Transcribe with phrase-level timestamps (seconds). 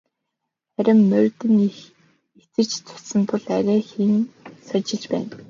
[0.73, 1.75] Харин морьд нь их
[2.41, 4.15] эцэж цуцсан тул арайхийн
[4.67, 5.29] сажилж байна.